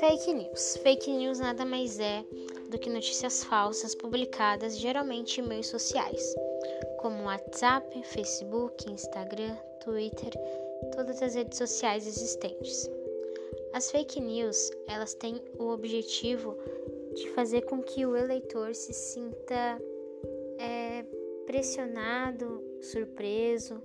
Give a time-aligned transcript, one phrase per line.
[0.00, 0.76] Fake news.
[0.82, 2.24] Fake news nada mais é
[2.70, 6.34] do que notícias falsas publicadas geralmente em meios sociais,
[6.98, 10.32] como WhatsApp, Facebook, Instagram, Twitter,
[10.94, 12.90] todas as redes sociais existentes.
[13.72, 16.56] As fake news, elas têm o objetivo
[17.14, 19.80] de fazer com que o eleitor se sinta
[20.58, 21.04] é,
[21.46, 23.80] pressionado, surpreso,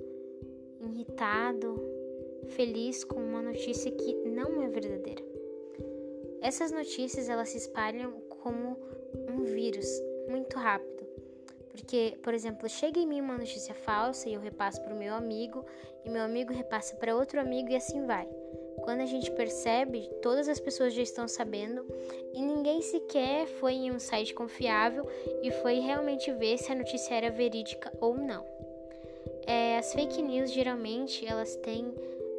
[0.88, 1.82] irritado,
[2.50, 5.24] feliz com uma notícia que não é verdadeira.
[6.42, 8.78] Essas notícias elas se espalham como
[9.30, 9.88] um vírus
[10.30, 11.06] muito rápido.
[11.70, 15.14] Porque, por exemplo, chega em mim uma notícia falsa e eu repasso para o meu
[15.14, 15.64] amigo,
[16.04, 18.28] e meu amigo repassa para outro amigo e assim vai.
[18.82, 21.86] Quando a gente percebe, todas as pessoas já estão sabendo
[22.34, 25.06] e ninguém sequer foi em um site confiável
[25.44, 28.57] e foi realmente ver se a notícia era verídica ou não.
[29.48, 31.94] É, as fake news geralmente elas têm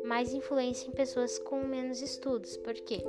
[0.05, 2.57] mais influência em pessoas com menos estudos.
[2.59, 3.02] Por quê?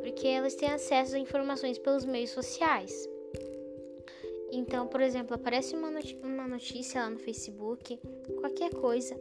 [0.00, 3.08] Porque elas têm acesso a informações pelos meios sociais.
[4.50, 5.90] Então, por exemplo, aparece uma,
[6.22, 7.98] uma notícia lá no Facebook,
[8.40, 9.14] qualquer coisa.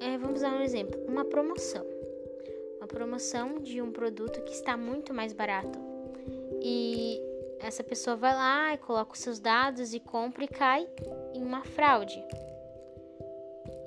[0.00, 1.86] É, vamos dar um exemplo: uma promoção.
[2.78, 5.78] Uma promoção de um produto que está muito mais barato.
[6.60, 7.20] E
[7.60, 10.88] essa pessoa vai lá e coloca os seus dados e compra e cai
[11.32, 12.24] em uma fraude.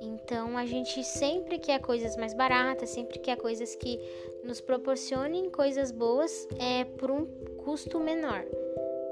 [0.01, 3.99] Então a gente sempre quer coisas mais baratas, sempre quer coisas que
[4.43, 7.25] nos proporcionem coisas boas é por um
[7.57, 8.45] custo menor.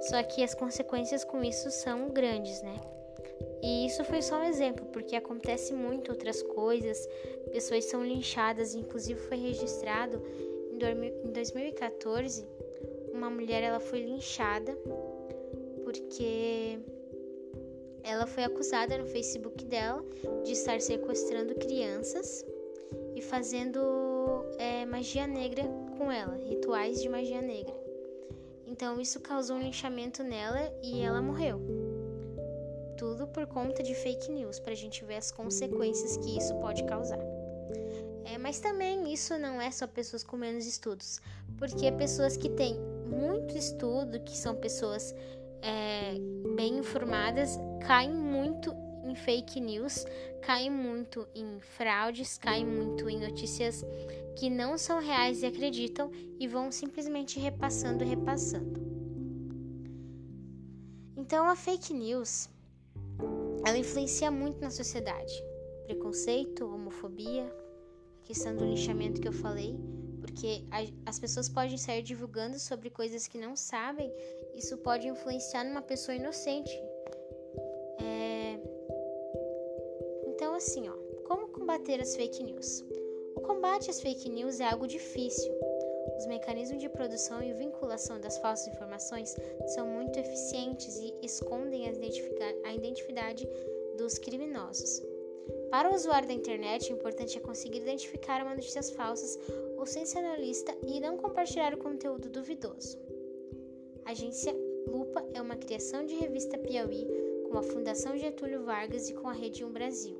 [0.01, 2.75] Só que as consequências com isso são grandes, né?
[3.61, 7.07] E isso foi só um exemplo, porque acontece muito outras coisas,
[7.51, 10.21] pessoas são linchadas, inclusive foi registrado
[10.71, 12.45] em 2014
[13.13, 14.77] uma mulher ela foi linchada
[15.83, 16.79] porque
[18.03, 20.03] ela foi acusada no Facebook dela
[20.43, 22.45] de estar sequestrando crianças
[23.15, 23.79] e fazendo
[24.57, 25.63] é, magia negra
[25.97, 27.73] com ela, rituais de magia negra.
[28.67, 31.61] Então isso causou um linchamento nela e ela morreu.
[32.97, 36.83] Tudo por conta de fake news, para a gente ver as consequências que isso pode
[36.85, 37.19] causar.
[38.25, 41.21] É, mas também isso não é só pessoas com menos estudos,
[41.57, 45.13] porque pessoas que têm muito estudo, que são pessoas
[45.63, 46.15] é,
[46.55, 47.57] bem informadas
[47.87, 50.05] caem muito em fake news,
[50.41, 53.83] caem muito em fraudes, caem muito em notícias
[54.37, 58.81] que não são reais e acreditam e vão simplesmente repassando repassando.
[61.15, 62.49] Então a fake news
[63.65, 65.33] ela influencia muito na sociedade.
[65.85, 67.45] Preconceito, homofobia,
[68.21, 69.77] a questão do linchamento que eu falei,
[70.23, 70.63] porque
[71.05, 74.11] as pessoas podem sair divulgando sobre coisas que não sabem,
[74.55, 76.71] isso pode influenciar numa pessoa inocente.
[78.01, 78.57] É...
[80.27, 80.93] Então, assim, ó,
[81.27, 82.85] como combater as fake news?
[83.35, 85.53] O combate às fake news é algo difícil.
[86.17, 89.35] Os mecanismos de produção e vinculação das falsas informações
[89.75, 91.85] são muito eficientes e escondem
[92.63, 93.47] a identidade
[93.97, 95.12] dos criminosos.
[95.69, 99.39] Para o usuário da internet, o importante é conseguir identificar uma notícias falsas
[99.77, 102.97] ou sensacionalista e não compartilhar o conteúdo duvidoso.
[104.05, 104.53] A agência
[104.87, 107.07] Lupa é uma criação de revista Piauí
[107.49, 110.19] com a Fundação Getúlio Vargas e com a Rede 1 Brasil,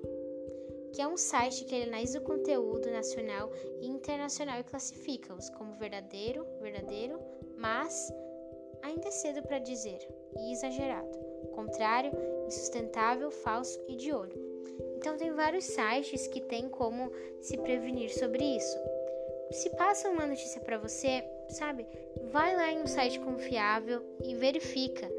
[0.92, 3.52] que é um site que analisa o conteúdo nacional
[3.82, 7.20] e internacional e classifica-os como verdadeiro, verdadeiro,
[7.58, 8.12] mas
[8.82, 10.00] ainda é cedo para dizer,
[10.38, 11.18] e exagerado,
[11.54, 12.12] contrário,
[12.48, 14.53] insustentável, falso e de olho.
[15.04, 18.78] Então tem vários sites que tem como se prevenir sobre isso.
[19.52, 21.86] Se passa uma notícia para você, sabe?
[22.32, 25.12] Vai lá em um site confiável e verifica.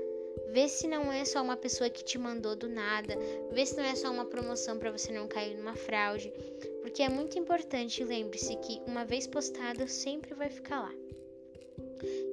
[0.49, 3.15] Vê se não é só uma pessoa que te mandou do nada,
[3.53, 6.33] vê se não é só uma promoção para você não cair numa fraude,
[6.81, 10.95] porque é muito importante, lembre-se que uma vez postado sempre vai ficar lá.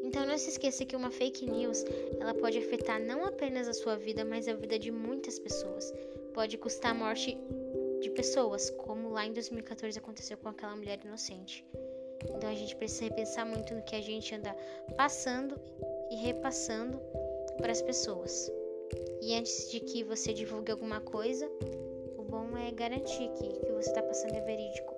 [0.03, 1.83] Então não se esqueça que uma fake news,
[2.19, 5.93] ela pode afetar não apenas a sua vida, mas a vida de muitas pessoas
[6.33, 7.37] pode custar a morte
[8.01, 11.65] de pessoas, como lá em 2014 aconteceu com aquela mulher inocente.
[12.35, 14.55] Então a gente precisa repensar muito no que a gente anda
[14.95, 15.59] passando
[16.09, 16.99] e repassando
[17.57, 18.51] para as pessoas.
[19.21, 21.49] E antes de que você divulgue alguma coisa,
[22.17, 24.95] o bom é garantir que o que você está passando é verídico